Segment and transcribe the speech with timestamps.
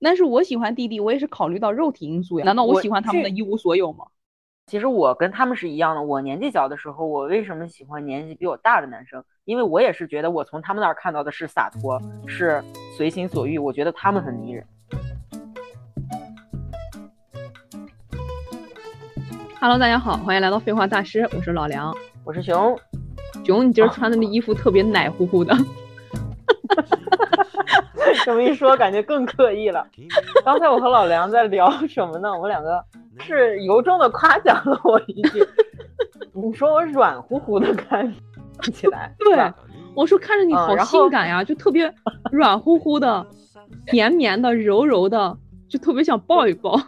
[0.00, 2.44] 但是我喜欢弟弟，我也是考虑到肉体因素呀。
[2.44, 4.04] 难道我喜欢他们的一无所有吗？
[4.66, 6.02] 其实我跟他们是一样的。
[6.02, 9.22] 我年纪小的时候，我为什么喜欢年纪比我大的男生？
[9.44, 12.64] 因为我也是觉得我从他们那儿看到的是洒脱，是
[12.96, 13.58] 随心所欲。
[13.58, 14.66] 我觉得他们很迷人。
[19.60, 22.78] Hello，大家好，欢迎来到废话大师，我是老梁，我是熊。
[23.44, 25.54] 熊，你今儿穿的那衣服特别奶乎乎的。
[28.24, 29.86] 这么一说，感觉更刻意了。
[30.44, 32.32] 刚才我和老梁在聊什么呢？
[32.32, 32.82] 我们两个
[33.18, 35.46] 是由衷的夸奖了我一句。
[36.32, 38.12] 你说我软乎乎的看
[38.72, 39.52] 起来，对，
[39.94, 41.92] 我说看着你好性感呀，就特别
[42.32, 43.24] 软乎乎的、
[43.92, 45.36] 绵绵的、柔柔的，
[45.68, 46.80] 就特别想抱一抱。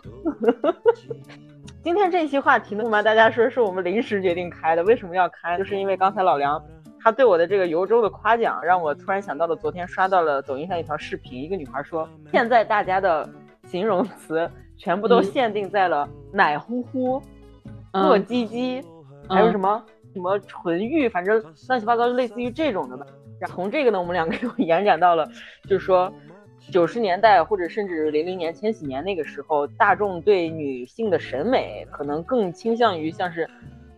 [1.84, 4.82] 今天这期话题呢，嘛，大家说是我们临时决定开的。
[4.82, 5.56] 为什么要开？
[5.58, 6.60] 就是因为刚才老梁。
[7.00, 13.28] 他对我的这个由衷的夸奖，让我突然想到了昨天刷到了抖音上一条视频，一个女孩说，现在大家的
[13.66, 17.22] 形容词全部都限定在了奶乎乎、
[17.92, 18.84] 糯唧唧，
[19.28, 23.06] 还有什么什么纯欲，反正乱七八糟，类似于这种的吧。
[23.38, 25.28] 然后从这个呢，我们两个又 延展到了，
[25.68, 26.12] 就是说
[26.72, 33.48] 九十年代或者甚至零零年、千禧年那个时候，大众对女性的审美可能更倾向于像是。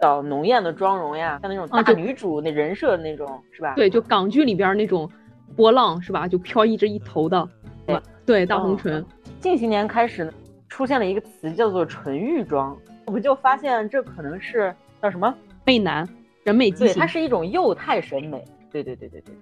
[0.00, 3.74] 到浓艳的妆容呀，像那种大女主那人设那种，是吧？
[3.74, 5.10] 对，就港剧里边那种
[5.56, 6.26] 波浪，是吧？
[6.28, 7.48] 就飘逸着一头的，
[7.86, 9.04] 对对，大红唇。
[9.40, 10.32] 近些年开始呢，
[10.68, 12.76] 出现了一个词叫做纯欲妆，
[13.06, 16.08] 我们就发现这可能是叫什么媚男
[16.44, 18.44] 人美畸形，它是一种幼态审美。
[18.70, 19.34] 对对对对对，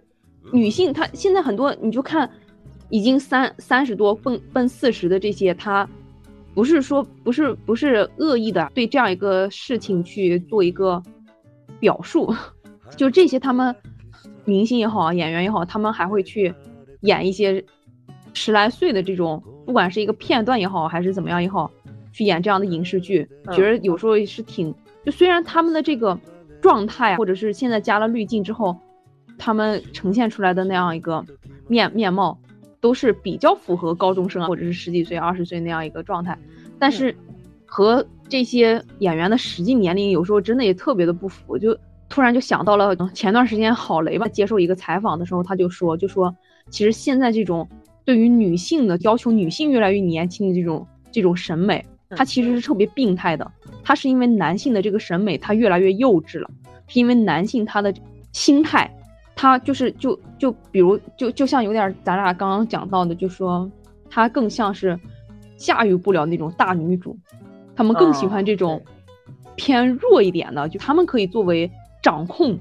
[0.52, 2.30] 女性她现在很多，你就看
[2.88, 5.88] 已经三三十多奔奔四十的这些，她。
[6.56, 11.02] 不是说不是不是恶意的对这样一个事情去做一个
[11.78, 12.34] 表述，
[12.96, 13.76] 就这些他们
[14.46, 16.54] 明星也好，演员也好，他们还会去
[17.02, 17.62] 演一些
[18.32, 21.70] 十来岁的这种，不管是一个片段也好，还是怎么样也好，
[22.10, 26.18] 去演这样的影视剧，觉得有时候是挺就虽然他们的这个
[26.62, 28.74] 状态，或者是现在加了滤镜之后，
[29.36, 31.22] 他们呈现出来的那样一个
[31.68, 32.38] 面面貌。
[32.80, 36.38] 都是比较符合高中生啊，或者是十几岁、二十岁那样一个状态，
[36.78, 37.14] 但是
[37.64, 41.58] 和这些演员的实际年龄有时候真的也特别的不符。
[41.58, 41.76] 就
[42.08, 46.34] 突然就想到了前段时间郝雷吧，接受一个采访的时候，他就说，就说
[46.70, 47.68] 其实现在这种
[48.04, 53.50] 对于女性的要求，女性越来越年轻的这种这种审美，它其实是特别病态的。
[53.82, 56.50] 它是因为男性的这个审美它越来越幼稚了，
[56.86, 57.92] 是因为男性他的
[58.32, 58.92] 心态。
[59.36, 63.70] 他就是就就比如就就像有点咱俩刚刚讲到的，就说
[64.10, 64.98] 他更像是
[65.56, 67.16] 驾驭不了那种大女主，
[67.76, 68.82] 他们更喜欢这种
[69.54, 71.70] 偏弱一点的，就他们可以作为
[72.02, 72.58] 掌控，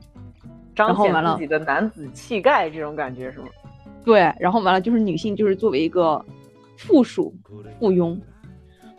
[0.75, 3.45] 彰显自己的男子气概这种感觉是吗？
[4.03, 6.23] 对，然后完了就是女性就是作为一个
[6.77, 7.33] 附属
[7.79, 8.19] 附庸，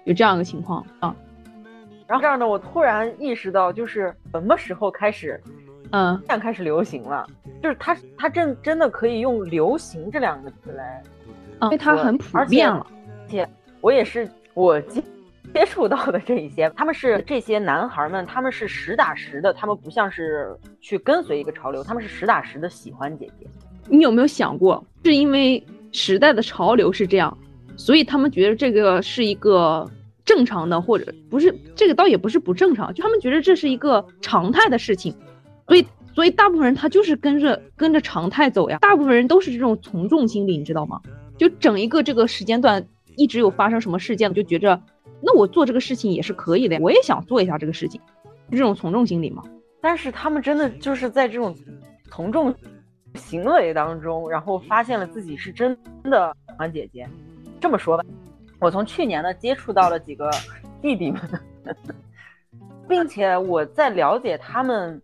[0.04, 1.14] 有这样一个情况啊。
[2.06, 5.38] 然后这样呢，我突然意识到，就是什么时候开始？
[5.92, 7.26] 嗯，现在开始流行了，
[7.62, 11.02] 就是它，它真真的可以用“流行”这两个字来，
[11.62, 12.86] 因为它很普遍了。
[12.90, 13.48] 而且
[13.80, 15.02] 我也是我接
[15.54, 23.46] 接触到的这一些，他们是这些男孩们，他们是实打实的，他们不像是去跟随一个潮流，他们是实打实的喜欢姐姐。
[23.88, 27.36] 你有没有想过，是因为时代的潮流是这样，
[27.76, 29.88] 所以他们觉得这个是一个
[30.24, 35.14] 正常的，或者不是这个倒也不是不正常，就他们觉得这是一个常态的事情。
[35.66, 38.78] 所以，所以大部分人他就是跟着跟着常态走呀。
[38.80, 41.00] 大部分人都是这种从众心理，你知道吗？
[41.36, 44.80] 就整一个这个时间段一直有发生什么事件，就觉着
[45.20, 48.00] 那我做这个事情也是可以的，我也想做一下这个事情，
[48.50, 49.42] 这种从众心理嘛。
[49.80, 51.54] 但是他们真的就是在这种
[52.10, 52.54] 从众
[53.14, 57.08] 行为当中，然后发现了自己是真的喜欢姐姐。
[57.60, 58.04] 这么说吧，
[58.60, 60.30] 我从去年呢接触到了几个
[60.80, 61.20] 弟弟们，
[62.88, 65.02] 并且我在了解他们。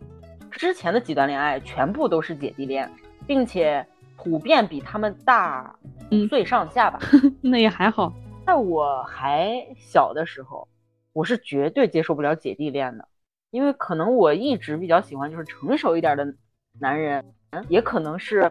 [0.53, 2.89] 之前的几段恋爱全部都是姐弟恋，
[3.27, 3.85] 并且
[4.17, 5.75] 普遍比他们大
[6.11, 7.01] 一岁上下吧。
[7.43, 8.13] 那也还好。
[8.47, 10.67] 在我还小的时候，
[11.13, 13.09] 我是绝对接受不了姐弟恋的，
[13.51, 16.27] 因为可能我一直比较喜欢就是成熟一点的
[16.79, 17.25] 男人，
[17.69, 18.51] 也可能是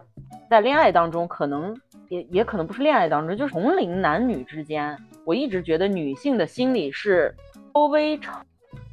[0.49, 1.75] 在恋爱当中，可能
[2.09, 7.33] 也也可能不是恋爱当中，就是同龄男女之间，我一直觉得女性的心理是
[7.73, 8.33] 稍微成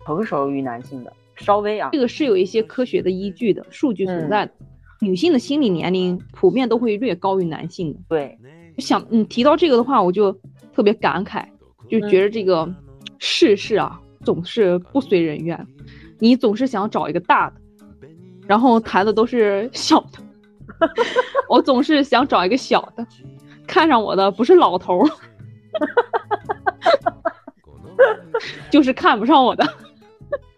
[0.05, 1.13] 成熟于男性的。
[1.39, 4.53] 稍微啊，这个是有一些科学的依据的数据存在的。
[5.01, 7.97] 女性的心理年龄普遍都会略高于男性。
[8.09, 8.37] 对，
[8.79, 10.33] 想你提到这个的话，我就
[10.75, 11.45] 特别感慨，
[11.89, 12.69] 就觉得这个
[13.19, 15.67] 世事啊总是不随人愿。
[16.19, 17.57] 你总是想找一个大的，
[18.47, 20.19] 然后谈的都是小的。
[21.49, 23.07] 我总是想找一个小的，
[23.69, 25.03] 看上我的不是老头
[28.69, 29.65] 就是看不上我的。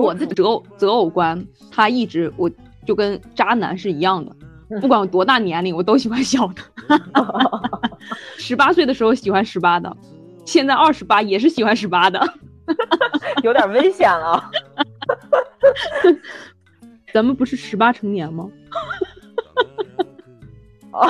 [0.01, 2.51] 我的择偶择偶观，他一直我
[2.87, 4.35] 就跟渣男是一样的，
[4.81, 6.63] 不管我多大年龄，我都喜欢小的。
[8.39, 9.97] 十八岁的时候喜欢十八的，
[10.45, 12.21] 现在二十八也是喜欢十八的，
[13.45, 14.51] 有点危险了。
[17.13, 18.49] 咱们不是十八成年吗？
[20.93, 21.07] 哦，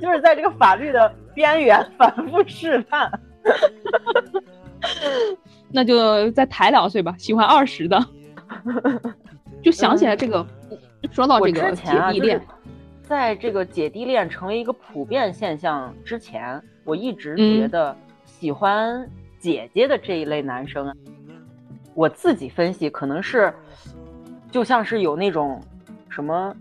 [0.00, 3.10] 就是在这个法律的边缘反复试探。
[5.74, 7.98] 那就再抬两岁吧，喜欢二十的。
[9.60, 10.46] 就想起来这个，
[11.10, 12.40] 说到这个姐弟恋，
[13.02, 19.10] 在这个姐弟恋成为一个普遍现象之前，我一直觉得喜欢
[19.40, 20.94] 姐姐的这一类男生，
[21.92, 23.52] 我自己分析可能是，
[24.52, 25.60] 就像是有那种
[26.08, 26.54] 什么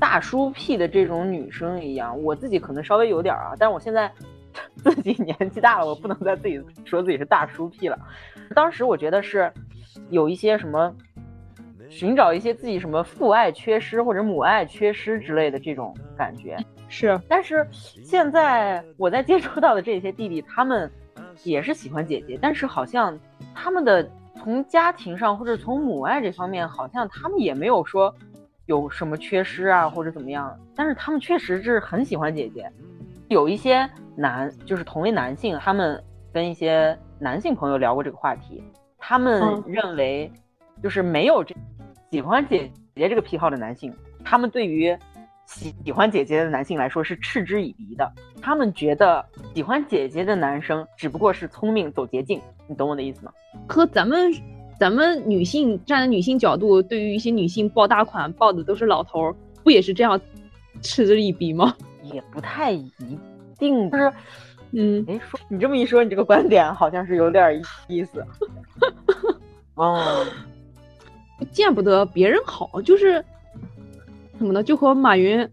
[0.00, 2.18] 大叔癖的这种女生一样。
[2.22, 4.10] 我自己可能稍微有点啊，但是我现在
[4.84, 7.98] 自己年纪大了，我不能再自己说自己是大叔癖了。
[8.54, 9.50] 当时我觉得是
[10.10, 10.94] 有一些什么
[11.88, 16.56] 寻找一些自己什么父爱缺失或者母爱缺失之类的这种感觉
[16.88, 20.90] 是，但是现在我在接触到的这些弟弟，他们
[21.42, 23.18] 也是喜欢姐姐，但是好像
[23.54, 28.14] 他们的从家庭上或者从母爱这方面，好像他们也没有说
[28.66, 32.70] 有什么缺失啊或者怎么样，但是他们确实是很喜欢姐姐。
[33.28, 36.98] 有一些男就是同为男性，他们跟一些。
[37.20, 38.62] 男性朋友聊过这个话题，
[38.98, 40.30] 他们认为，
[40.82, 41.54] 就是没有这
[42.10, 44.94] 喜欢姐姐这个癖好的男性，他们对于
[45.46, 48.12] 喜喜欢姐姐的男性来说是嗤之以鼻的。
[48.42, 49.24] 他们觉得
[49.54, 53.32] 喜欢姐姐的男生只不过是聪明走捷径，你懂我的意思吗？
[53.66, 54.30] 和咱们
[54.78, 60.20] 咱们女性站在女性角度，对于一些女性抱大款抱的都是老头，不也是这样
[60.82, 61.74] 嗤之以鼻吗？
[62.12, 62.90] 也不太一
[63.58, 64.12] 定，就是。
[64.76, 68.26] 嗯，哎，说你这么一说，你这个观点好像是有点意思。
[69.76, 70.26] 哦，
[71.52, 73.24] 见不得别人好，就是
[74.36, 74.60] 什么呢？
[74.60, 75.48] 就和马云，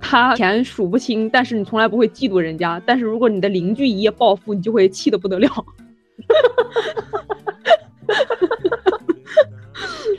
[0.00, 2.80] 他钱数不清，但是你从来不会嫉妒人家。
[2.86, 5.50] 但是如果你的邻居一夜暴富，你就会气得不得了。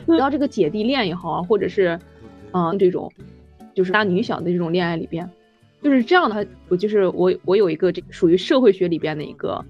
[0.16, 1.98] 到这个姐弟恋也好啊，或者是
[2.52, 3.10] 嗯这种
[3.74, 5.28] 就是大女小的这种恋爱里边。
[5.80, 9.64] 就是这样的，我就是我，我有一个这属于社会学里边的一个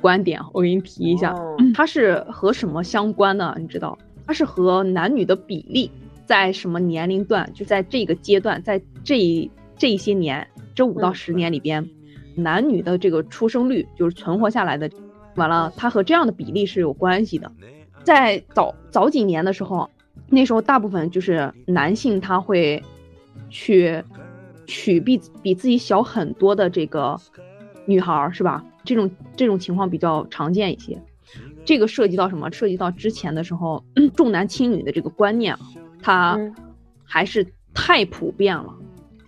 [0.00, 1.32] 观点，我给你提一下，
[1.74, 3.56] 它是和什么相关的？
[3.60, 3.96] 你知道，
[4.26, 5.88] 它是和男女的比例
[6.26, 9.48] 在什么年龄段，就在这个阶段，在这
[9.78, 11.88] 这些年，这五到十年里边，
[12.34, 14.90] 男女的这个出生率就是存活下来的，
[15.36, 17.50] 完了，它和这样的比例是有关系的。
[18.02, 19.88] 在早早几年的时候，
[20.28, 22.82] 那时候大部分就是男性他会
[23.48, 24.02] 去。
[24.66, 27.16] 娶比比自己小很多的这个
[27.86, 28.64] 女孩儿是吧？
[28.84, 31.00] 这种这种情况比较常见一些。
[31.64, 32.50] 这个涉及到什么？
[32.52, 33.82] 涉及到之前的时候
[34.14, 35.56] 重男轻女的这个观念，
[36.02, 36.38] 它
[37.02, 38.74] 还是太普遍了，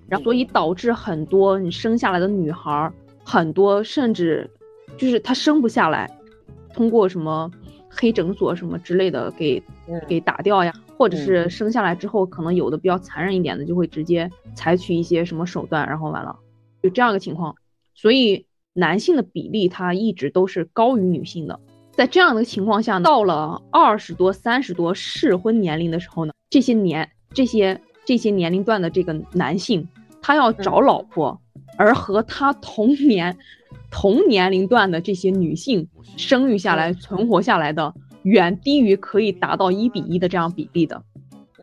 [0.09, 2.93] 然后所以导致很多你生下来的女孩儿，
[3.25, 4.51] 很多甚至
[4.99, 6.11] 就是她生不下来，
[6.75, 7.51] 通过什么
[7.89, 9.63] 黑诊所什么之类的给
[10.07, 10.73] 给打掉呀。
[10.97, 16.37] 或者是生下来之后，可能有的比较残忍一点的，就会直接采取一些什么手段，然后完了，
[16.83, 17.55] 就这样一个情况。
[17.95, 21.59] 所以男性的比例它一直都是高于女性的。
[21.93, 29.89] 在这样的情况下，到了二十多、三十多适婚年龄的时候呢，这些年、这些这些年龄段的这个男性，
[30.21, 31.41] 他要找老婆，
[31.79, 33.37] 而和他同年、
[33.91, 37.95] 同年龄段的这些女性生育下来、存活下来的。
[38.27, 41.01] 远低于可以达到一比一的这样比例的，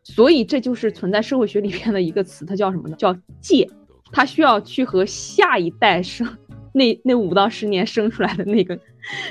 [0.01, 2.95] 所以这就是存在社会学里边的一个词，它叫什么呢？
[2.95, 3.69] 叫借。
[4.13, 6.25] 它需要去和下一代生
[6.71, 8.79] 那那五到十年生出来的那个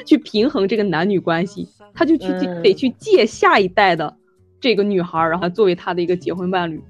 [0.05, 2.27] 去平衡这个男女关系，他就去
[2.63, 4.15] 得去借下一代的
[4.61, 6.83] 这个女孩，然后作为他的一个结婚伴侣。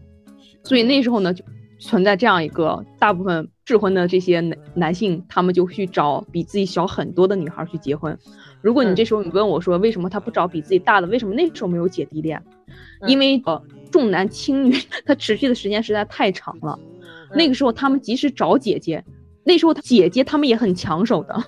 [0.64, 1.44] 所以那时候呢，就
[1.78, 8.18] 存在这样一个大部分适婚的这些男男性，他们就去找比自己小很多的女孩去结婚。
[8.62, 11.07] 如果你这时候你问我说为什么他不找比自己大的？
[11.09, 12.40] 为什么那时候没有姐弟恋？
[13.07, 16.78] 因为呃重男轻女，它持续的时间实在太长了。
[17.35, 19.04] 那个时候他们即使找姐姐，
[19.45, 21.45] 那时候姐姐他们也很抢手的。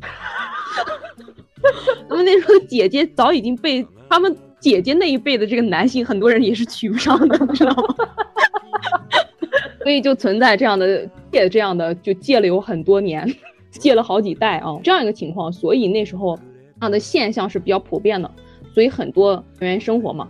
[2.08, 7.94] 那么那时候姐姐早已经被他们姐姐那一辈的这个男性很多人也是娶不上的，知道吗？
[9.82, 13.28] 所以就存在这样的借这样的就借了有很多年。
[13.72, 18.30] 借了好几代啊，这样一个情况，所以那时候这样的现象是比较普遍的，
[18.72, 20.28] 所以很多田园生活嘛，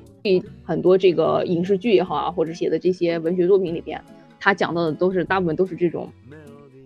[0.63, 4.01] 很多这个影视剧也好啊，或者写的这些文学作品里边，
[4.39, 6.09] 他讲到的都是大部分都是这种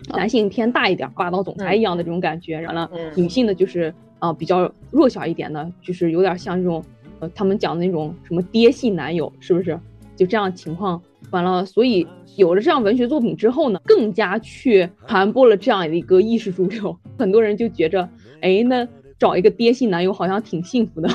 [0.08, 6.82] 男性偏大一点，霸道总裁一样的这种感觉，然后，女性的就是啊比较弱小一点的，就是有点像这种
[7.20, 9.78] 呃他们讲的那种什么爹系男友，是不是？
[10.16, 10.98] 就这样情况
[11.30, 12.06] 完了，所以
[12.36, 18.08] 有了这样文学作品之后呢，更加去传播了这样的一个意识主流，很多人就觉着，
[18.40, 18.86] 哎，那
[19.18, 21.08] 找一个爹系男友好像挺幸福的，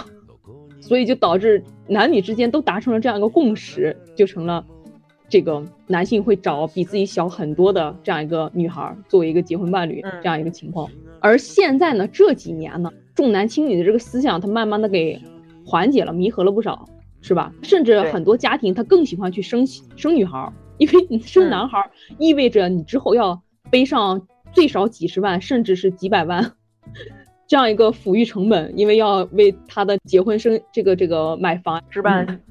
[0.79, 4.65] 所以就导致男女之间都达成了这样一个共识，就成了
[5.29, 10.89] 这个男性会找比自己小很多的这样一个女孩作为一个结婚伴侣这样一个情况。
[11.19, 15.21] 而现在呢，这几年呢，重男轻女的这个思想，它慢慢的给
[15.65, 16.87] 缓解了，弥合了不少。
[17.21, 17.53] 是吧？
[17.61, 26.51] 甚至很多家庭他更喜欢去生生女孩，因为你生男孩意味着你之后要背上最少几十万，甚至是几百万
[27.47, 32.41] 这样一个抚育成本，因为要为他的结婚生这个这个买房置办。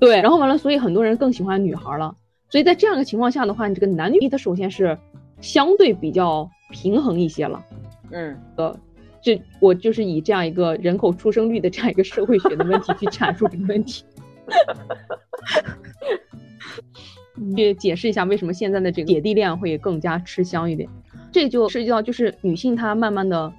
[0.00, 2.14] 对，然后完了，所以很多人更喜欢女孩了。
[2.50, 4.96] 所以在这样一个情况下的话，你这个男女它首先是
[5.40, 7.64] 相对比较平衡一些了。
[8.10, 8.78] 嗯，呃，
[9.20, 14.04] 这我就是以这样一个人口出生率的这样一个社会学的问题去阐述这个问题。
[17.34, 20.88] 你解释一下为什么现在的这个姐弟恋会更加吃香一点，
[21.30, 23.52] 这就涉及到就是女性她慢慢的，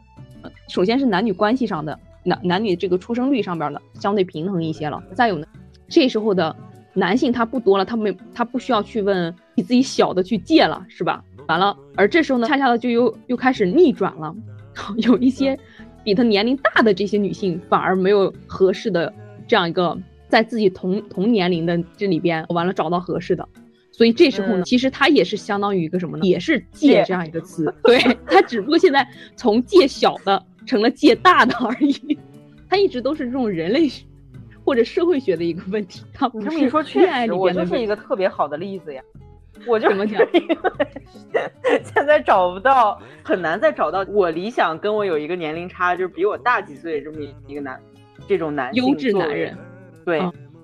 [0.67, 5.48] 首先是男女关系上的男男女这个出生率上边的相对平衡一些了，再有呢，
[5.88, 6.53] 这时候的
[6.93, 11.24] 男性他不多了，他没他不需要去问比自己小的去借了，是吧？
[11.48, 14.36] 完了，而这时候呢，恰恰的就又又开始逆转了，
[14.98, 15.58] 有一些
[16.03, 19.13] 比他年龄大的这些女性反而没有合适的
[19.48, 19.98] 这样一个。
[20.29, 23.45] 在自己同同年龄的这里边，完了找到合适的，
[23.91, 26.24] 所以这时候呢，其实他也是相当于一个什么呢？
[26.24, 29.05] 也是借这样一个词，对， 他只不过现在
[29.36, 32.17] 从借小的成了借大的而已。
[32.69, 33.89] 他一直都是这种人类
[34.63, 36.03] 或者社会学的一个问题。
[36.13, 39.01] 它不是说确实，我就是一个特别好的例子呀。
[39.65, 40.21] 我就怎么讲？
[41.83, 47.17] 现在找不到，很难再找到我理想跟我有一个年龄差，就是比我大几岁这么
[47.48, 47.77] 一个男，
[48.27, 49.57] 这种男优质男人。
[50.06, 50.20] 对，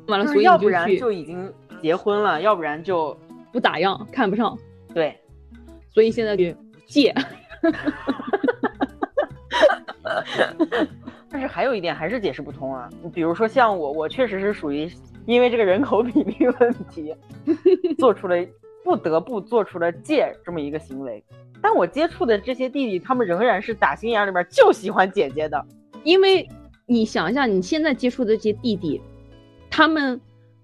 [0.08, 1.51] 完了，所以要不然就已经
[1.82, 3.18] 结婚了，要不然就
[3.51, 4.58] 不咋样，看不上。
[4.94, 5.15] 对，
[5.94, 6.46] 所以现在就
[6.88, 7.13] 借。
[11.30, 14.89] 但是还有一点还是解释不通啊，比如说像我，我确实是属于
[15.25, 17.13] 因为这个人口比例问题，
[17.98, 18.38] 做出了
[18.84, 21.22] 不得不做出了借这么一个行为。
[21.62, 25.65] 但我接触的这些弟弟，他们仍然是打心眼里面就喜欢姐姐的，
[26.04, 26.48] 因为
[26.86, 29.01] 你想一下，你现在接触的这些弟弟。
[29.75, 30.22] 他们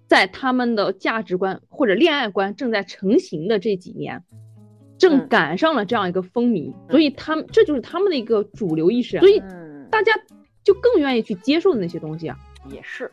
[0.08, 4.24] 在他们的价值观或者恋爱观正在成型的这几年，
[4.98, 9.38] 正赶上了这样一个风靡，所以他们这就是他们的一个主流意识，所以
[9.90, 10.14] 大家
[10.64, 12.40] 就更愿意去接受的那些东西啊。
[12.70, 13.12] 也是，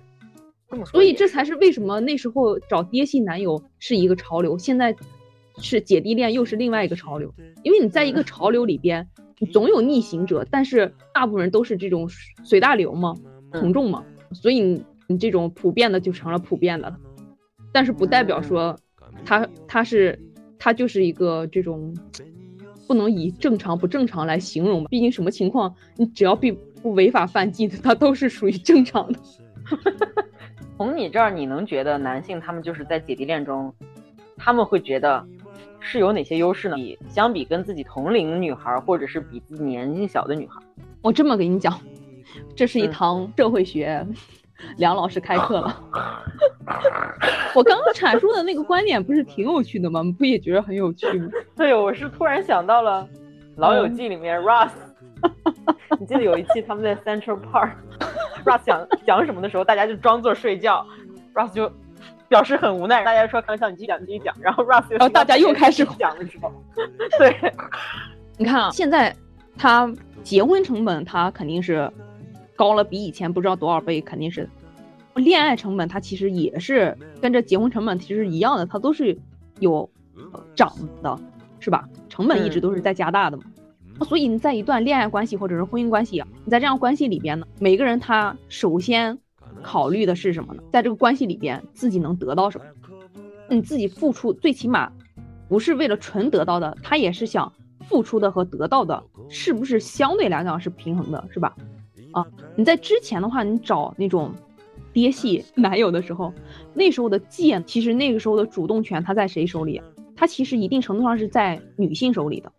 [0.87, 4.95] 所以这才是为什么那时候找爹系男友是一个潮流，现在
[5.61, 7.35] 是姐弟恋又是另外一个潮流。
[7.65, 9.05] 因为你在一个潮流里边，
[9.41, 12.09] 你总有逆行者，但是大部分人都是这种
[12.45, 13.17] 随大流嘛，
[13.55, 14.81] 从众嘛，所以。
[15.09, 16.99] 你这种普遍的就成了普遍的了，
[17.73, 18.79] 但是不代表说，
[19.25, 20.21] 他他是
[20.59, 21.97] 他就是一个这种，
[22.87, 24.89] 不能以正常不正常来形容吧？
[24.91, 26.47] 毕竟什么情况，你只要不
[26.83, 29.19] 不违法犯纪的，他都是属于正常的。
[30.77, 33.73] 从你这儿，你能觉得男性他们就是在姐弟恋中，
[34.37, 35.27] 他们会觉得
[35.81, 36.77] 是有哪些优势呢？
[36.77, 40.61] 比相比跟自己同龄女孩，或者是比自己年纪小的女孩，
[41.01, 41.81] 我这么给你讲，
[42.55, 44.07] 这是一堂社会学。
[44.77, 45.83] 梁老师开课了，
[47.55, 50.03] 我刚刚阐述的那个观点不是挺有趣的吗？
[50.19, 51.31] 不也觉得很有趣吗？
[51.57, 53.03] 对，我是突然想到了
[53.57, 54.71] 《老友记》里面 Russ，
[55.99, 60.87] 你记得有一期他们在 Central Park，Russ 讲讲什么的时候，大家就装作睡觉
[61.35, 61.71] ，Russ 就
[62.29, 66.53] 表示很无奈，大家说开玩笑，你继续讲，继续讲，然后 Russ，然后大家又开始讲的时候，
[67.19, 67.53] 对，
[68.37, 69.15] 你看啊，现在
[69.57, 69.91] 他
[70.23, 71.91] 结婚成本他肯定是。
[72.59, 74.51] 高了比以前不知道多少倍，肯定是。
[75.15, 79.17] 恋爱成本它其实也是跟这结婚成本其实一样的，它都是
[79.61, 79.89] 有
[80.57, 81.17] 涨的，
[81.61, 81.89] 是吧？
[82.09, 83.45] 成本一直都是在加大的嘛。
[84.09, 89.17] 所以你在一段恋爱关系或者是婚姻关系啊，你在这样关系里边呢，每个人他首先
[89.63, 90.63] 考虑的是什么呢？
[90.73, 92.65] 在这个关系里边自己能得到什么？
[93.49, 94.93] 你自己付出最起码
[95.49, 97.53] 不是为了纯得到的，他也是想
[97.89, 101.57] 付出的和得到的是不是相对来讲是平衡的，是吧？
[102.13, 104.33] 啊，你在之前的话，你找那种
[104.93, 106.33] 爹系男友的时候，
[106.75, 109.81] 那时候的贱，其实那个时候的主动权他在谁手里？
[110.17, 112.51] 他其实一定程度上是在女性手里的，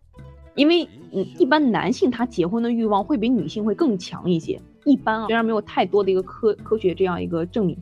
[0.54, 4.58] 因为嗯，一般男性他结婚的欲望会比女性会更强一些。
[4.84, 7.76] 一般啊，虽然没有太多的一个科科学这样一个证明，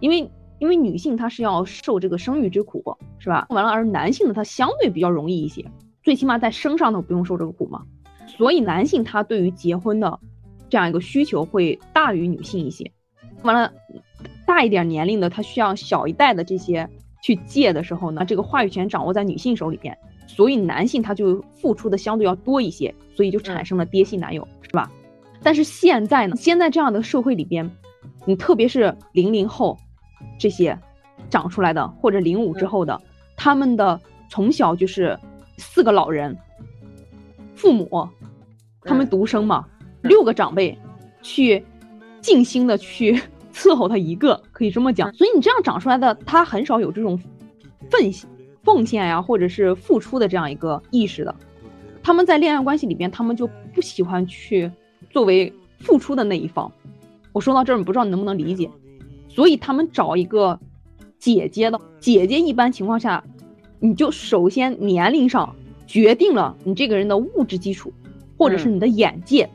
[0.00, 0.28] 因为
[0.58, 2.82] 因为女性她是要受这个生育之苦，
[3.18, 3.46] 是吧？
[3.50, 5.64] 完了，而男性呢，他相对比较容易一些，
[6.02, 7.82] 最起码在生上头不用受这个苦嘛。
[8.26, 10.18] 所以男性他对于结婚的。
[10.72, 12.90] 这样一个需求会大于女性一些。
[13.42, 13.70] 完了，
[14.46, 16.88] 大一点年龄的他需要小一代的这些
[17.22, 19.94] 去借的时候呢，这个话语权掌握在女性手里边，
[20.26, 24.90] 所以男性他就付出的相对要多一些，所以就产生了爹系男友，是吧？
[25.42, 27.70] 但是现在呢，现在这样的社会里边，
[28.24, 29.76] 你特别是零零后
[30.38, 30.78] 这些
[31.28, 32.98] 长出来的，或者零五之后的，
[33.36, 34.00] 他们的
[34.30, 35.18] 从小就是
[35.58, 36.34] 四个老人，
[37.54, 38.08] 父母，
[38.80, 39.68] 他们独生嘛，
[40.02, 40.76] 六个长辈
[41.22, 41.64] 去
[42.20, 43.20] 尽心的去
[43.52, 45.12] 伺候他一个，可以这么讲。
[45.14, 47.20] 所以你这样长出来的，他很少有这种
[47.90, 48.28] 奉献
[48.62, 51.34] 奉献呀，或者是付出的这样一个意识的。
[52.02, 54.70] 他们在恋爱关系里边，他们就不喜欢去。
[55.10, 56.72] 作为付出的那一方，
[57.32, 58.70] 我说到这儿，你不知道你能不能理解？
[59.28, 60.58] 所以他们找一个
[61.18, 63.22] 姐姐的姐姐，一般情况下，
[63.78, 65.54] 你就首先年龄上
[65.86, 67.92] 决定了你这个人的物质基础，
[68.38, 69.50] 或者是你的眼界，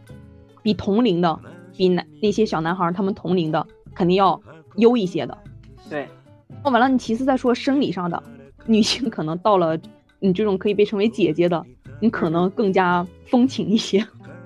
[0.67, 1.39] 比同龄的，
[1.77, 4.37] 比男那些小男孩他们同龄的肯定要
[4.75, 5.37] 优一些的。
[5.89, 6.05] 对，
[6.61, 8.21] 说完了，你其次再说生理上的，
[8.65, 9.79] 女性可能到了
[10.19, 11.65] 你这种可以被称为姐姐的，
[12.01, 14.05] 你可能更加风情一些。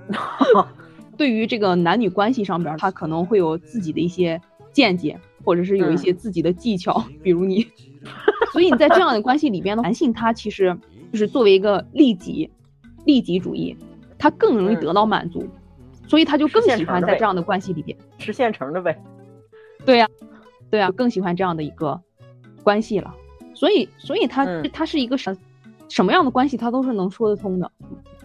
[1.17, 4.39] 对于这个男女关系上边，他可能会有自己的一些
[4.71, 7.65] 见解，或者是有一些自己的技巧，比如你。
[8.53, 10.77] 所以你在这样的关系里边呢，男性他其实
[11.11, 12.47] 就是作为一个利己、
[13.05, 13.75] 利己主义，
[14.19, 15.47] 他更容易得到满足，
[16.11, 19.01] 所以他就更喜欢在这样的关系里边吃现成的呗。
[19.85, 20.05] 对呀，
[20.69, 21.97] 对呀，更喜欢这样的一个
[22.63, 23.15] 关系了。
[23.53, 25.33] 所以，所以他他是一个什
[25.87, 27.71] 什么样的关系，他都是能说得通的，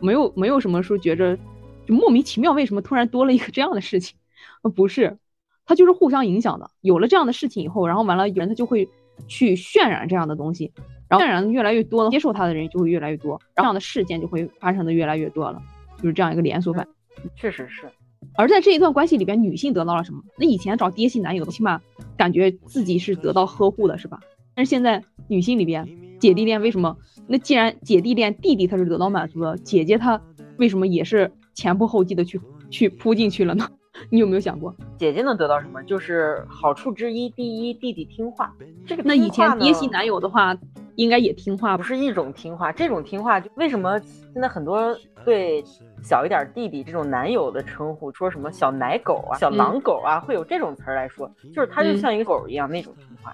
[0.00, 1.38] 没有没有什么说觉着。
[1.86, 4.18] 就莫名其妙，为什么突然多了一个这样的事情？
[4.62, 5.16] 呃，不是，
[5.64, 6.68] 他就是互相影响的。
[6.80, 8.88] 有了这样的事情以后，然后完了，人他就会
[9.28, 10.72] 去渲染这样的东西，
[11.08, 15.62] 然后渲染的越来越多，接受他的人就会越来越多，这样的事件就会发生的越来越多了，
[15.98, 16.95] 就是这样一个连锁反应。
[17.34, 17.90] 确实是。
[18.36, 20.22] 而在这一段关系里边，女性得到了什么？
[20.38, 21.80] 那以前找爹系男友，起码
[22.16, 24.20] 感觉自己是得到呵护的，是吧？
[24.54, 26.96] 但是现在女性里边，姐弟恋为什么？
[27.26, 30.20] 那既然姐弟恋，弟弟他是得到满足的，姐姐她
[30.58, 31.32] 为什么也是？
[31.54, 33.70] 前仆后继的去去扑进去了呢？
[34.10, 35.82] 你有没有想过，姐姐能得到什么？
[35.84, 38.52] 就是好处之一，第一，弟弟听话。
[38.86, 40.56] 这个那以前爹系男友的话，
[40.96, 42.70] 应该也听话，不是一种听话。
[42.72, 43.98] 这种听话，就为什么
[44.32, 45.64] 现在很多对
[46.02, 53.32] 小一点弟弟这种男友的称呼，说什么小奶狗啊、小狼狗啊，会有这种词儿来说，就是他就像一个狗一样那种听话。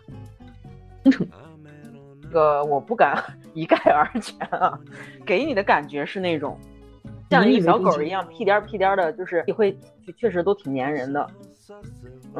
[1.04, 1.26] 忠诚。
[2.22, 3.22] 这个我不敢
[3.52, 4.78] 一概而全啊，
[5.26, 6.58] 给你的感觉是那种。
[7.32, 9.76] 像一个小狗一样屁颠屁颠的，就是你会
[10.16, 11.26] 确实都挺粘人的，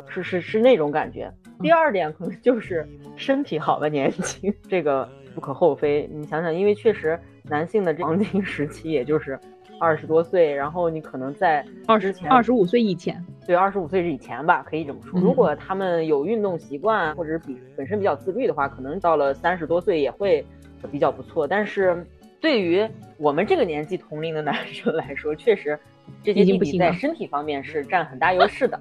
[0.09, 1.33] 是是是那种感觉。
[1.61, 6.09] 第二点可能就是身体好吧年轻，这个不可厚非。
[6.13, 9.39] 你想想，因为确实男性的黄金时期也就是
[9.79, 15.19] 二十多岁，然后你可能在二十前二十五岁以前，对二十五岁以前吧，可以这么说。
[15.21, 20.45] 如果他们有运动习惯，或者是比本身比较自律的话，可能到了三十多岁也会
[20.91, 21.47] 比较不错。
[21.49, 22.05] 但是。
[22.43, 25.79] 对于我们这个年纪同龄的男生来说，确实
[26.25, 28.79] 这些弟弟在身体方面是占很大优势的。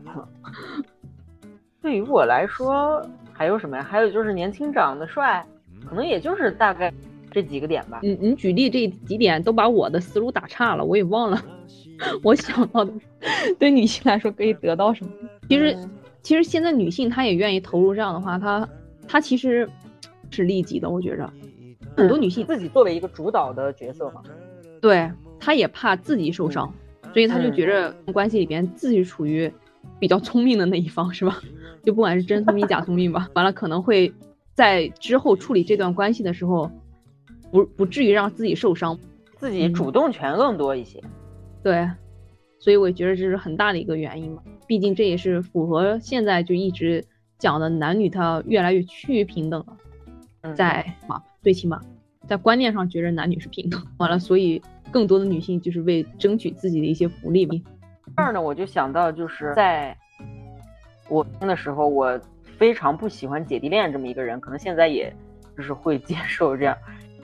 [1.80, 3.84] 对于我来说，还有什么呀？
[3.84, 5.46] 还有就是年轻长得帅，
[5.88, 6.92] 可能也就是大概
[7.30, 8.00] 这几个点吧。
[8.02, 11.40] 你你举例这几点都把我的思路打岔了，我也忘了
[12.24, 12.92] 我想到的。
[13.60, 15.12] 对女性来说可以得到什么？
[15.48, 15.78] 其实
[16.24, 18.68] 其实现在女性她也愿意投入这样的话，她
[19.08, 19.70] 她其实
[20.32, 21.32] 是利己的，我觉着。
[21.96, 24.22] 很多女性自己作为一个主导的角色嘛，
[24.82, 26.74] 对，她也怕自己受伤，
[27.14, 29.52] 所以她就觉着关系里边自己处于
[30.00, 31.42] 比较聪明的那一方，是吧？
[31.84, 34.14] 就不管是真聪明假聪明吧，完了可能会
[34.54, 36.70] 在之后处理这段关系的时候，
[37.52, 38.98] 不不至于让自己受伤，
[39.38, 41.02] 自己主动权更多一些。
[41.64, 41.90] 对，
[42.60, 47.04] 所以我觉得这是很大的一个原因嘛，毕竟这也是符合现在就一直
[47.38, 51.22] 讲的男女他越来越趋于平等了，在嘛。
[51.42, 51.80] 最起码，
[52.28, 53.82] 在观念上觉得男女是平等。
[53.98, 57.48] 完了，所以更多的女性就是为争取自己的一些福利。
[58.16, 59.98] 这儿呢，我就想到，就是在
[61.10, 62.20] 我听的时候，我
[62.58, 65.12] 非常不喜欢姐弟恋这么一个人，可能现在也
[65.58, 66.78] 就是会接受这样，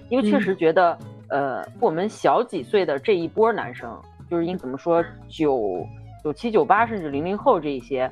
[0.10, 0.98] 因为确实觉得，
[1.30, 3.96] 呃，我们小几岁的这一波男生，
[4.32, 5.86] 就是应怎么说，九
[6.24, 8.12] 九七九八甚至零零后这一些。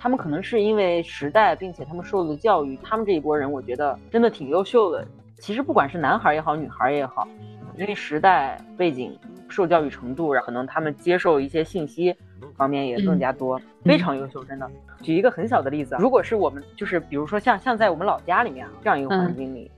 [0.00, 5.06] 他们可能是因为时代，并且他们受的教育，他们这一波人，我觉得真的挺优秀的。
[5.38, 7.26] 其实不管是男孩也好，女孩也好，
[7.76, 9.18] 因为时代背景、
[9.48, 12.14] 受教育程度，然后可能他们接受一些信息
[12.56, 14.70] 方面也更加多，非常优秀，真的。
[15.02, 19.70] 举一个很小的例子，如果是我们，就是比如说像像在我们老家里面这样一个环境里，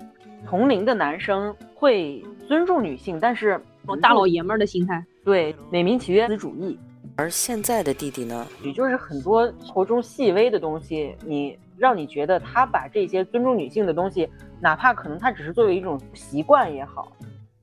[0.46, 3.60] 同龄的男生会尊重女性，但是
[4.00, 6.78] 大老爷们儿的心态，对，美名其曰资主义。
[7.16, 14.28] 而现在的弟弟呢，也就是很多生活中细微的东西，你让你觉得他把这些尊重女性的东西，
[14.60, 17.12] 哪怕可能他只是作为一种习惯也好，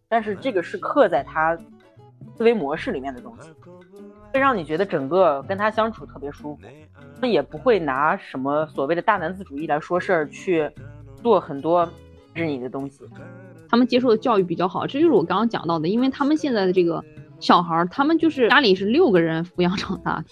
[0.08, 1.56] 但是这个是刻在他
[2.38, 3.50] 思维模式里面的东西，
[4.34, 6.62] 会让你觉得整个跟他相处特别舒服，
[7.22, 10.70] 那也不会拿什么所谓的大男子主义来说事儿，去
[11.22, 11.88] 做很多
[12.34, 13.02] 治你的东西。
[13.68, 17.04] 他们接受的教育比较好，这就是我刚刚讲到的，因为他们现在的这个
[17.40, 20.24] 小孩儿，他们就是家里是六个人抚养长大，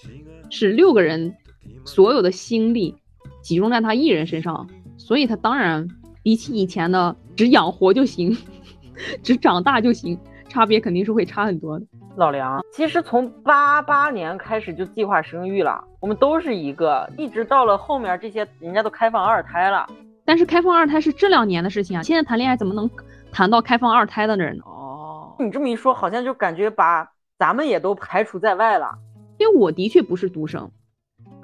[0.49, 1.35] 是六个人
[1.83, 2.95] 所有的心力
[3.41, 5.87] 集中在他一人身上，所以他当然
[6.21, 8.35] 比起以前的只养活就行，
[9.23, 10.17] 只长大就行，
[10.49, 11.85] 差别肯定是会差很多的。
[12.15, 19.87] 老梁，其实从八八年开始就计划生育了，我们都是一个，一直到了后面这些人家都开放二胎了，
[20.23, 22.89] 但是开放二胎是这两年的事情啊，现在谈恋爱怎么能
[23.31, 24.63] 谈到开放二胎的人呢？
[24.65, 27.09] 哦，你这么一说，好像就感觉把
[27.39, 28.91] 咱们也都排除在外了。
[29.39, 30.69] 因为我的确不是独生，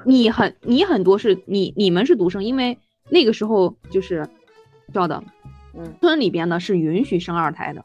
[0.06, 2.78] 你很你很多是你你们是独生，因为
[3.10, 4.28] 那个时候就是
[4.94, 5.24] 叫的，
[5.74, 7.84] 嗯，村里边呢是允许生二胎的。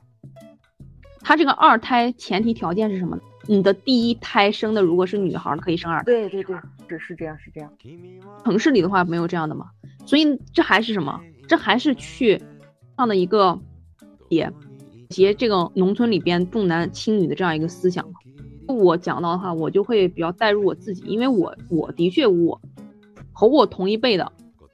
[1.20, 3.22] 他这个二胎前提条件是什么呢？
[3.46, 6.04] 你的第一胎生的如果是女孩，可以生二胎。
[6.04, 6.56] 对对对，
[6.88, 7.72] 是是这样是这样。
[8.44, 9.66] 城市里的话没有这样的嘛，
[10.06, 11.20] 所以这还是什么？
[11.48, 12.40] 这还是去
[12.96, 13.58] 上的一个
[14.28, 14.50] 也
[15.10, 18.14] 结这个农村里边重男轻女的这样一个思想嘛。
[18.66, 22.60] 我讲到的话，我就会比较带入我自己，因为我我的确我
[23.32, 24.32] 和我同一辈的，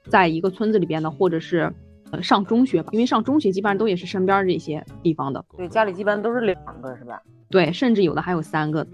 [0.09, 1.71] 在一个村子里边的，或者是
[2.11, 7.21] 呃上中学吧，因为上中学基本上都也是身边这些地方的，对，家里基本上都是两个是吧？
[7.49, 8.85] 对，甚至有的还有三个，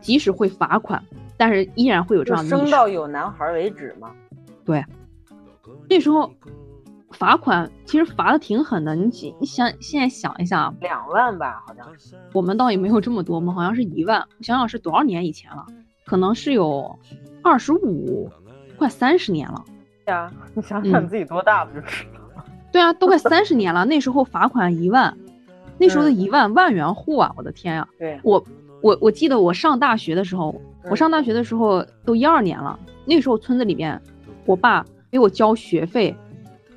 [0.00, 1.02] 即使会罚款，
[1.36, 4.10] 但是依然会有这样的生到有男孩为止嘛。
[4.64, 4.82] 对，
[5.90, 6.32] 那时候
[7.12, 12.16] 罚款其实罚的挺狠的，你你想现在想一下，两万吧，好像是。
[12.32, 14.26] 我们倒也没有这么多嘛，好像是一万。
[14.40, 15.64] 想想是多少年以前了？
[16.04, 16.98] 可能是有
[17.42, 18.28] 二十五，
[18.76, 19.64] 快三十年了。
[20.04, 22.44] 对啊，你想想你自己多大不就知道了？
[22.72, 23.84] 对啊，都快三十年了。
[23.86, 25.16] 那时候罚款一万，
[25.78, 27.32] 那时候的一万万元户啊！
[27.36, 27.88] 我的天呀！
[27.98, 28.42] 对我
[28.82, 32.78] 我我记得我上大学的时候，我上大学的时候都一二年了。
[33.04, 34.00] 那时候村子里边，
[34.44, 36.16] 我爸给我交学费，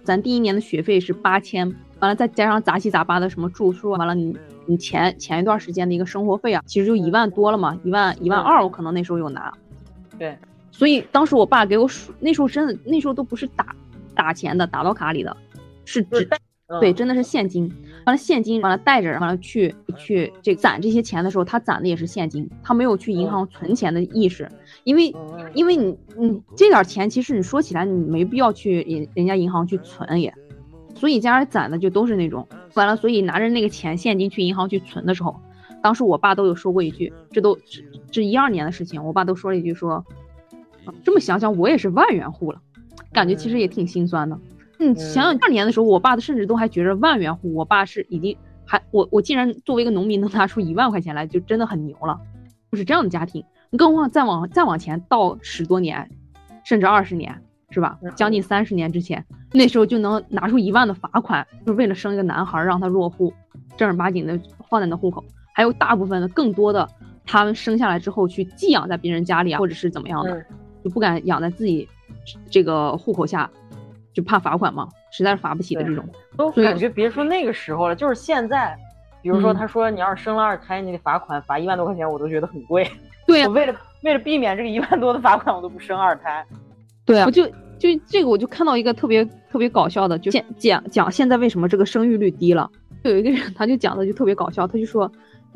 [0.06, 1.68] 咱第一年的学费是八千，
[2.00, 4.38] 完了再加上杂七杂八的什么住宿，完了你
[4.68, 9.52] 你前前一段时间的一个生活费啊，其实就一万多了嘛，一万一万二，我可能那时候有拿。
[10.18, 10.38] 对，
[10.72, 13.76] 所以当时我爸给我数，那时候真的那时候都不是打
[14.14, 15.36] 打钱的，打到卡里的，
[15.84, 16.30] 是只
[16.80, 17.72] 对，真的是现金。
[18.08, 24.50] 完了现金，完了带着，完了去去这攒这些钱的时候，他攒的也是现金，他没有去银行存钱的意识，
[24.84, 25.16] 因为
[25.54, 30.34] 因为你你这点钱其实你说起来你没必要去人人家银行去存也，
[30.96, 35.40] 所以家里攒的就都是那种完了，所以拿着那个钱现金去银行去存的时候，
[35.84, 40.04] 当时我爸都有说过一句，这都这这一二年的事情，我爸都说了一句说，
[41.04, 42.60] 这么想想我也是万元户了，
[43.14, 44.40] 感觉其实也挺心酸的。
[44.78, 48.36] 你想想二年的时候，我爸的甚至都还觉着万元户，我爸是已经
[48.66, 52.20] 还我我竟然作为一个农民能拿出一万块钱来，就真的很牛了，
[52.72, 53.44] 就是这样的家庭。
[53.70, 56.10] 你更何况再往再往前到十多年，
[56.64, 57.98] 甚至二十年，是吧？
[58.16, 63.34] 将近三十年之前，那时候就能拿出一万的罚款，就是为了生一个男孩让他落户，
[63.76, 65.24] 正儿八经的放在那户口。
[65.54, 66.88] 还有大部分的更多的，
[67.26, 70.46] 他们生下来之后去寄养在别人家里啊，或者是怎么样的，
[70.84, 71.88] 就不敢养在自己
[72.50, 73.50] 这个户口下。
[74.16, 76.04] 就怕罚款嘛，实在是罚不起的这种，
[76.38, 78.76] 都感觉别说那个时候了，就是现在，
[79.22, 82.90] 比如说他说你要是生了二胎，你得罚款罚一万多块钱，我都觉得很贵。
[83.28, 86.46] 对呀，我为了为了避免这个一万多的罚款，我都不生二胎。
[87.04, 87.46] 对啊，我就
[87.78, 92.70] 就这个我就看到一个特别特别搞笑的，就讲讲讲现在为什么这个生育率低了。
[93.04, 95.12] 有一个人他就讲的就特别搞笑，他就说，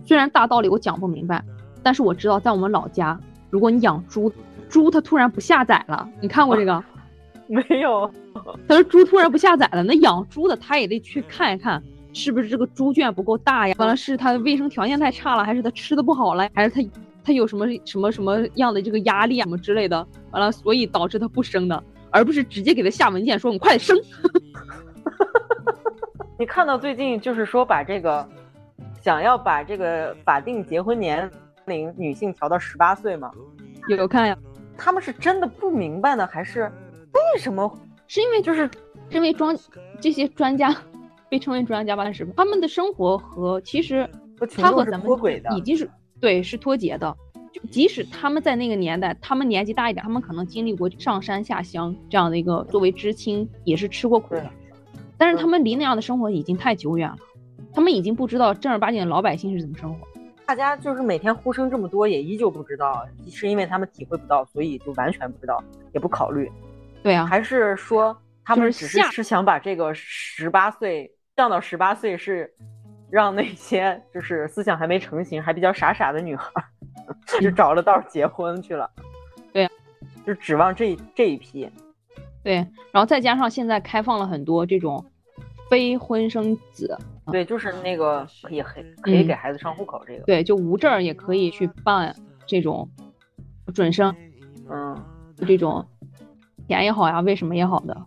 [0.06, 1.42] 虽然大道理我讲不明白，
[1.82, 3.18] 但是我知道在我们老家，
[3.50, 4.32] 如果你养猪，
[4.68, 6.84] 猪它突然不下崽了，你看过这个？
[7.52, 8.08] 没有，
[8.68, 11.82] 他说猪突然不下崽了，那养猪的他也得去看一看，
[12.14, 13.76] 是不是这个猪圈不够大呀？
[13.80, 16.88] 完了是他的卫生条件太差了，还是他吃的不好了，还是他
[17.24, 20.08] 他有什么什么什么样的这个压力啊什么之类的？
[20.30, 23.98] 完了，所以导致他不生的，而不是直接给他下文件说你快点生。
[26.38, 28.30] 你看到最近就是说把这个
[29.02, 31.28] 想要把这个法定结婚年
[31.66, 33.32] 龄女性调到十八岁吗？
[33.88, 34.38] 有看呀？
[34.78, 36.72] 他们是真的不明白呢，还是？
[37.14, 37.72] 为什么？
[38.08, 38.70] 是因为就是
[39.12, 39.56] 因为专
[40.02, 40.76] 这些专家
[41.30, 42.04] 被称为专家吧？
[42.04, 44.10] 但是他们的生活和其实
[44.58, 45.08] 他和咱们
[45.56, 47.16] 已经是对是脱节的。
[47.52, 54.50] 就即使他们在那个年代，他们年纪大一点，他们可能经历过上山下乡这样的一个作为知青也是吃过苦的。
[55.18, 57.18] 但是他们离那样的生活已经太久远了，
[57.74, 60.08] 他们已经不知道正儿八经的老百姓是怎么生活。
[60.46, 66.52] 大家就是每天呼声这么多，也依旧不知道，是因为他们体会不到，所以就完全不知道，也不考虑。
[67.02, 72.52] 对啊，还是说他们只是就是想把这个十八岁降到十八岁，是
[73.10, 76.64] 让那些就是思想还没成型、还比较傻傻的女孩儿，
[77.42, 78.90] 就找了道结婚去了。
[79.54, 79.72] 对啊，
[80.26, 81.70] 就指望这这一批。
[82.44, 82.56] 对，
[82.92, 85.04] 然后再加上现在开放了很多这种
[85.70, 86.98] 非婚生子，
[87.32, 90.24] 对，就是那个可以可以可以嗯给孩子上户口这个。
[90.24, 92.16] 对，就无证儿也可以去办
[92.48, 92.90] 这种
[93.74, 94.16] 准生
[94.70, 94.98] 嗯，
[95.46, 95.86] 这种
[96.70, 98.06] 钱也好呀，为什么也好的。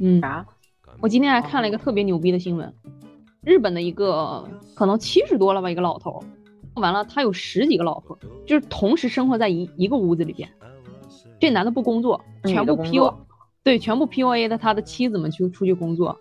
[0.00, 0.44] 嗯，啥？
[1.00, 2.74] 我今天还看了一个特别牛逼的新闻，
[3.42, 6.20] 日本的一个可能七十多了吧，一个老头，
[6.74, 10.48] 完了他有十几个老婆，就是同时生活在一一个屋子里边。
[11.38, 13.26] 这男的不工作，全部 P 作 U，
[13.62, 16.18] 对，全部 PUA 的他的妻子们去出去工作，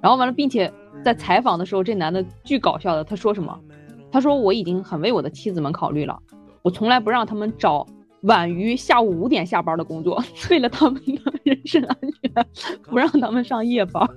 [0.00, 0.72] 然后完了，并且
[1.04, 3.60] 在采访的时候，这男的巨搞笑的，他说什么？
[4.10, 6.18] 他说我已经很为我的妻子们考虑了，
[6.62, 7.86] 我从来不让他们找
[8.22, 12.46] 晚于下午五点下班的工作， 为了他们的 人身安全，
[12.84, 14.08] 不让他们上夜班，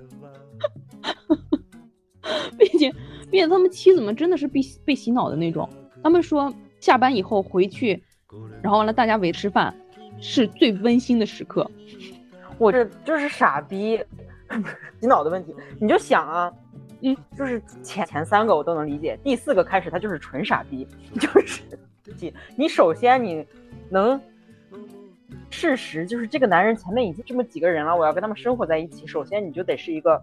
[2.57, 2.91] 并且
[3.31, 5.67] 并且他们妻子们真的是被被洗脑的那种，
[6.03, 8.03] 他们说下班以后回去，
[8.61, 9.73] 然后完了大家围吃饭，
[10.19, 11.69] 是最温馨的时刻。
[12.57, 13.99] 我这就是傻逼，
[14.99, 15.53] 洗脑的问题。
[15.79, 16.53] 你就想啊，
[17.01, 20.87] 嗯，就是前前三个我都能理解，第四个开始他就是纯傻逼，
[21.19, 21.63] 就是
[22.55, 23.45] 你首先你
[23.93, 24.19] 能
[25.49, 30.21] 事实就是这个男人前面已经这么几个人了，我要跟他们生活在一起，首先你就得是一个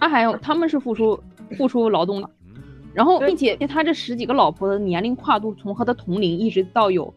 [0.00, 1.20] 他还有他们是付出
[1.56, 2.30] 付出劳动的，
[2.94, 7.12] 然后并且他这十几个老婆的年龄跨度从和他同龄一直到有，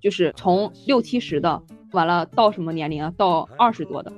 [0.00, 1.60] 就是从六七十的，
[1.92, 3.12] 完了到什么年龄啊？
[3.16, 4.12] 到二十多的。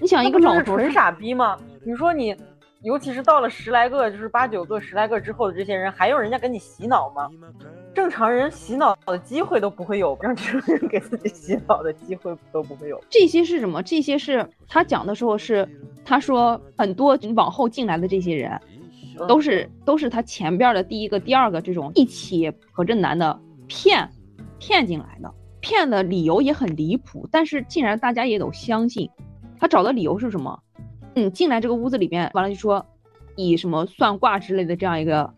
[0.00, 1.58] 你想一个老头是纯傻逼吗？
[1.84, 2.36] 你说你，
[2.82, 7.30] 尤其是到了十来个，就是八九个、十来个之后的这些人，还用人家给你洗脑吗？
[7.94, 13.02] 正常人洗脑的机会都不会有，让这种人给自己洗脑的机会都不会有。
[13.10, 13.82] 这些是什么？
[13.82, 15.68] 这些是他讲的时候是
[16.04, 18.52] 他说很多往后进来的这些人，
[19.18, 24.08] 嗯都是都是他前边的第一个、第二个这种一起和这男的骗
[24.58, 29.10] 骗进来的，骗的理由也很离谱，但是竟然大家也都相信。
[29.58, 30.58] 他找的理由是什么？
[31.16, 32.86] 嗯，进来这个屋子里面，完了就说
[33.36, 35.30] 以什么算卦之类的这样一个呃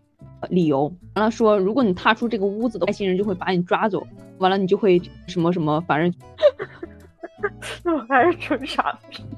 [0.50, 4.06] 理由，完了说如果你踏出这个屋子的外星人就会把你抓走，
[4.38, 6.12] 完了你就会什么什么，反正
[7.94, 9.22] 我还是纯傻逼。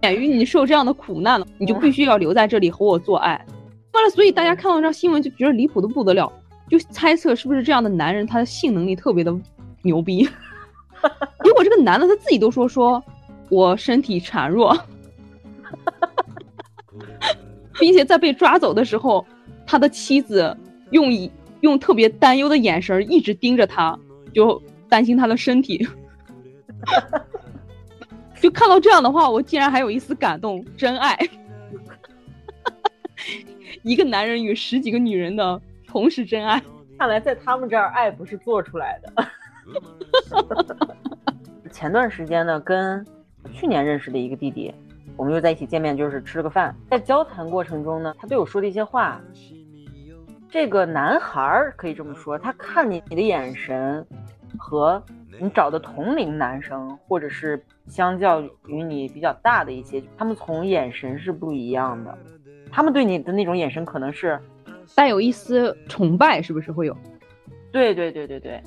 [0.00, 3.32] 免于你受这样的苦难了，你就必须要留在这里和我做爱。
[3.92, 6.32] 完了，所以大家看到这条新闻就觉得离谱的不得了，
[6.68, 9.36] 就猜测是不是这样的男人他的性能力特别的
[9.82, 10.22] 牛逼。
[11.44, 13.02] 结果这个男的他自己都说说
[13.50, 14.76] 我身体孱弱，
[17.78, 19.24] 并且在被抓走的时候，
[19.66, 20.56] 他的妻子
[20.90, 23.98] 用以用特别担忧的眼神一直盯着他，
[24.32, 25.86] 就担心他的身体。
[28.40, 31.16] 就看到这样的话，我竟然还有一丝感动，真爱。
[33.82, 36.62] 一个男人与十几个女人的同时真爱，
[36.98, 39.26] 看来在他们这儿，爱不是做出来的。
[41.72, 43.04] 前段时间呢，跟
[43.52, 44.72] 去年认识的一个弟弟，
[45.16, 46.74] 我们又在一起见面，就是吃了个饭。
[46.90, 49.20] 在交谈过程中呢，他对我说的一些话，
[50.48, 54.06] 这个男孩儿可以这么说，他看你你的眼神
[54.56, 55.02] 和
[55.40, 62.16] 你找的同龄男生，或者是相较于你比较大的一些，他们从眼神是不一样的。
[62.70, 64.38] 他们对你的那种眼神可能是，
[64.94, 66.96] 带有一丝崇拜，是不是会有？
[67.70, 68.62] 对对对对对，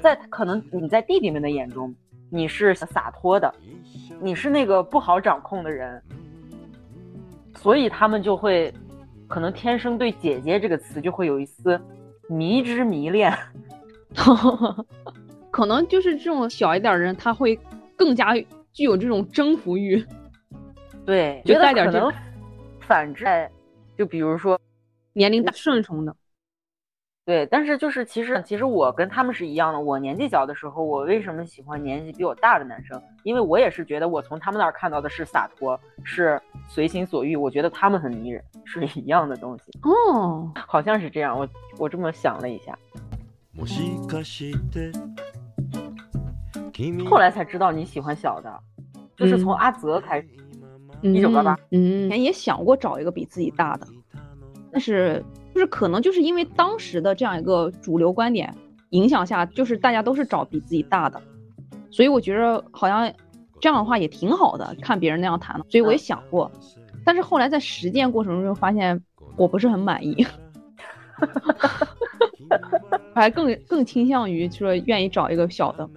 [0.00, 1.94] 在可能你在弟弟们的眼中，
[2.34, 3.54] 你是洒脱的，
[4.18, 6.02] 你是那个不好掌控的人，
[7.54, 8.72] 所以他们就会
[9.28, 11.78] 可能天生对“姐姐”这个词就会有一丝
[12.30, 13.30] 迷之迷恋。
[15.50, 17.54] 可能就是这种小一点的人，他会
[17.94, 18.34] 更加
[18.72, 20.02] 具有这种征服欲。
[21.04, 22.10] 对，就带点这可能
[22.80, 23.26] 反之，
[23.98, 24.58] 就比如说，
[25.12, 26.16] 年龄大顺从的，
[27.25, 29.79] 对，但是就是其实其实我跟他们是一样的。
[29.81, 33.01] 我年纪小的时候，我为什么喜欢年纪比我大的男生？
[33.23, 37.35] 因为我也是觉得我从他们那儿看到的是洒脱，是随心所欲。
[37.35, 41.37] 我觉得他们很迷人，是一样的东西，哦，好像是这样。
[41.37, 41.45] 我
[41.77, 42.77] 我这么想了一下，
[43.57, 44.93] もしかして
[46.71, 48.57] 君后来才知道你喜欢小的，
[49.17, 50.27] 就是从嗯阿泽开始。
[51.01, 53.85] 嗯1988嗯，以前也想过找一个比自己大的，
[54.71, 55.23] 但是
[55.54, 58.54] 就是可能就是因为当时的这样一个主流观点
[58.90, 61.20] 影响下，就是大家都是找比自己大的，
[61.90, 63.12] 所以我觉得好像
[63.60, 66.50] 这样的话也挺好的，看别人那样谈的，所以我也想过，
[67.04, 69.00] 但是后来在实践过程中发现
[69.36, 70.26] 我不是很满意，
[73.14, 75.88] 还更更倾向于说愿意找一个小的。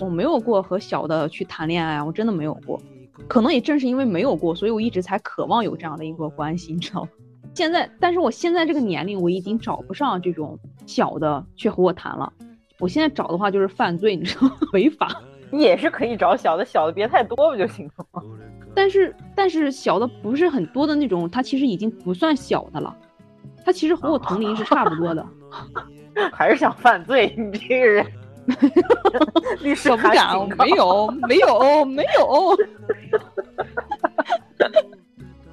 [0.00, 2.80] 我没有过和小的去谈恋爱，我真的没有过。
[3.26, 7.08] 可能也正是因为没有过，所以我一直才渴望有这样的一个关系，你知道吗？
[7.54, 12.32] 现在，但是我现在这个年龄，我已经找不上这种小的去和我谈了。
[12.78, 14.56] 我现在找的话就是犯罪，你知道吗？
[14.72, 15.08] 违法。
[15.50, 18.22] 你也是可以找小的，小的别太多不就行了吗？
[18.74, 22.94] 但是，但是小的不是很多的那种，他其实已经不算小的了，
[23.64, 25.26] 他其实和我同龄是差不多的。
[26.32, 27.34] 还是想犯罪？
[27.36, 28.06] 你这个人。
[29.60, 32.56] 律师不敢，没有，没有，没有。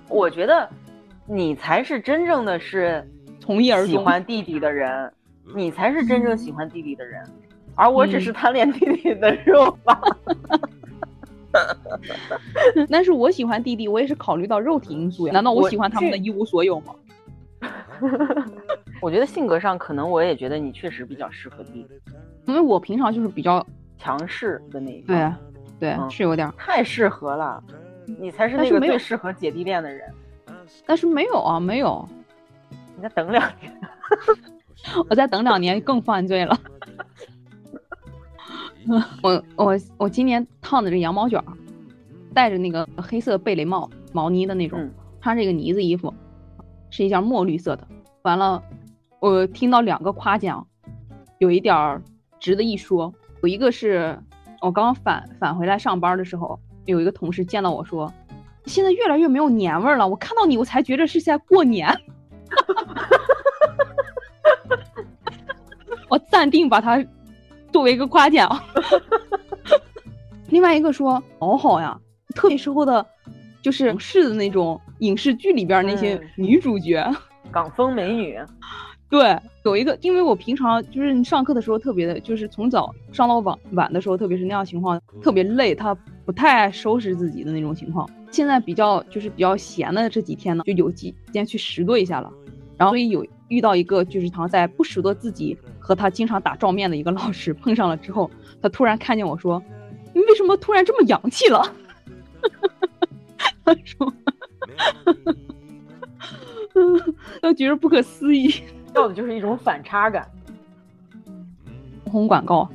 [0.08, 0.70] 我觉得
[1.28, 3.04] 你才是真正的是
[3.40, 5.12] 从一而终喜欢弟弟的人，
[5.56, 7.24] 你才是真正喜欢弟弟的人，
[7.76, 10.00] 而我只是贪恋弟弟的肉吧。
[12.90, 15.34] 但是我喜欢弟弟，我也是考虑到肉体因素呀。
[15.34, 16.94] 难道我喜欢他们的一无所有吗？
[19.02, 21.88] 我觉得性格上可能我也觉得你确实比较适合弟弟，
[22.46, 23.66] 因为我平常就是比较
[23.98, 25.14] 强势的那一个。
[25.80, 27.64] 对，对，是有点太适合了。
[28.20, 30.08] 你才是那个最适合姐弟恋的人。
[30.86, 32.08] 但是没有啊，没有。
[32.96, 33.74] 你再等两年，
[35.10, 36.58] 我再等两年更犯罪了。
[39.22, 41.44] 我我我今年烫的这羊毛卷，
[42.34, 44.90] 戴着那个黑色贝雷帽，毛呢的那种，
[45.22, 46.14] 穿这个呢子衣服，
[46.90, 47.88] 是一件墨绿色的。
[48.22, 48.64] 完了，
[49.20, 50.66] 我听到两个夸奖，
[51.40, 52.02] 有一点
[52.40, 53.14] 值得一说。
[53.42, 54.18] 有一个是
[54.62, 58.12] 我刚刚返返回来上班的时候，有一个同事见到我说
[58.66, 61.88] ：“现在越来越没有年味儿了。”我看到你，我才觉得是在过年。
[66.10, 67.04] 我暂定把它
[67.72, 68.64] 作为一个夸奖。
[70.50, 72.00] 另外一个说：“好好呀，
[72.36, 73.06] 特别时候的，
[73.62, 77.04] 就是是的那种影视剧里边那些女主角。”
[77.52, 78.40] 港风美女，
[79.10, 88.10] 对，有一个，因为我平常就是上课的时候特别的，就是从早上到晚晚的时候，特别是那样情况特别累，他不太爱收拾自己的那种情况。
[88.32, 92.32] 现在比较就是比较闲的这几天呢，就有几天去拾掇一下了。
[92.78, 98.30] 然后所以有遇到一个就是常在不拾掇自己和他经常打照面的一个老师碰上了之后，
[98.62, 99.64] 他突然看见我说
[100.14, 101.62] ：“你为什么突然这么洋气了？”
[103.64, 104.14] 他说。
[107.42, 108.54] 都觉得不可思议，
[108.94, 110.30] 要的就是一种反差感。
[112.04, 112.70] 红广告，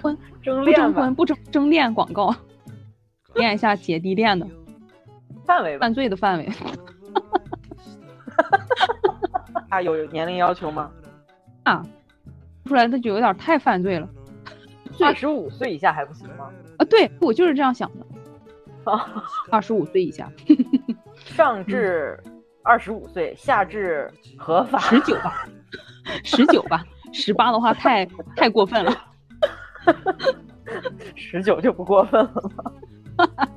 [0.00, 2.34] 婚争恋不婚不征争恋广告，
[3.34, 4.46] 练一下姐弟恋的
[5.46, 6.48] 范围，犯罪的范围。
[9.70, 10.90] 他有年龄要求吗？
[11.64, 11.82] 啊，
[12.66, 14.06] 出来的就有点太犯罪了。
[15.00, 16.50] 二十五岁以下还不行吗？
[16.76, 18.04] 啊，对我就是这样想的。
[18.90, 20.30] 啊，二十五岁以下，
[21.16, 22.22] 上至。
[22.66, 25.46] 二十五岁，下至合法十九吧，
[26.24, 28.90] 十九吧，十八的话太太过分了，
[31.14, 32.72] 十九就不过分了吗？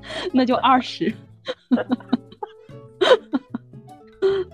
[0.33, 1.11] 那就二十。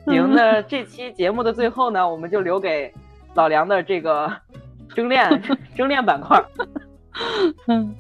[0.06, 2.94] 行，那这期节目的最后呢，我们就留给
[3.34, 4.32] 老梁的这个
[4.94, 5.42] 争恋
[5.76, 6.44] 争恋板块。
[7.68, 7.96] 嗯。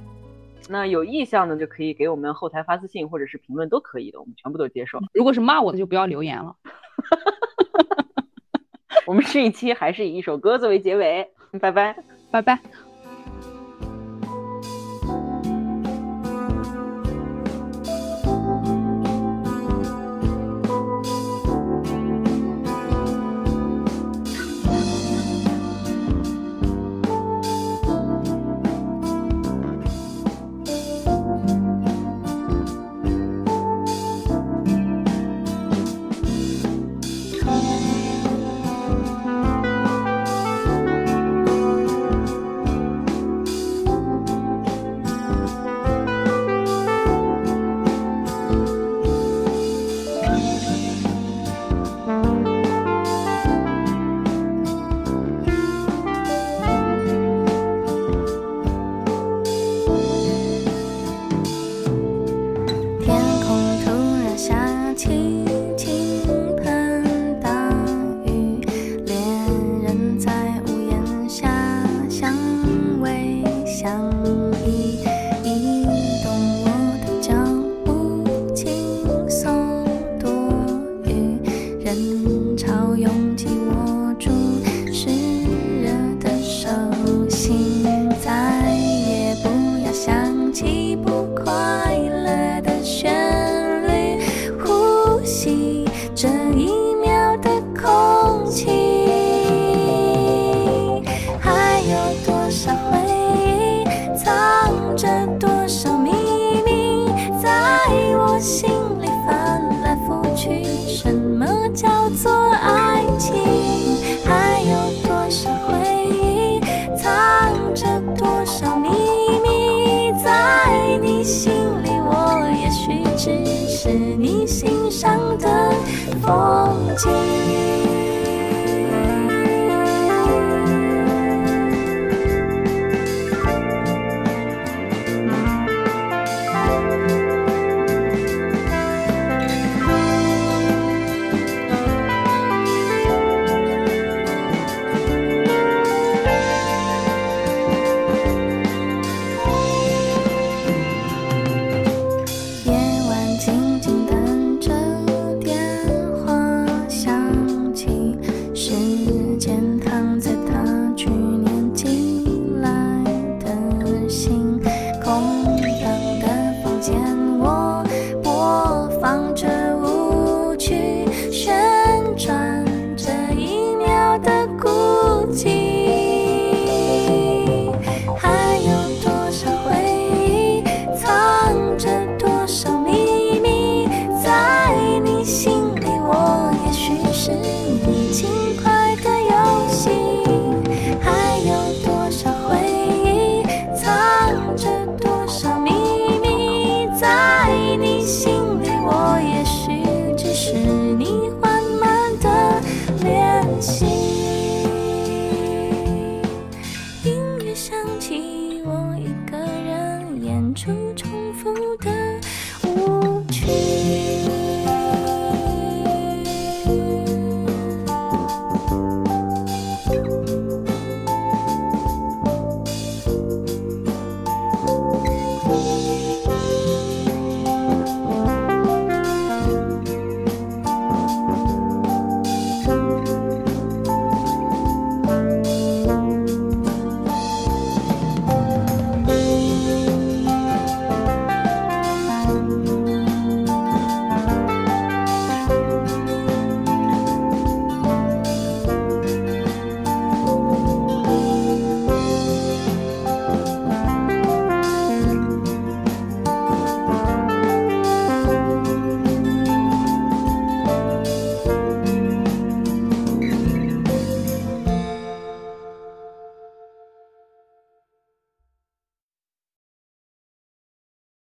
[0.70, 4.98] 那有意向的就可以给我们后台发私信或者是评论都可以的，我们全部都接受。
[5.14, 6.56] 如果是骂我的就不要留言了。
[9.06, 11.94] 我们这一期还是以一首歌作为结尾，拜拜，
[12.32, 12.58] 拜拜。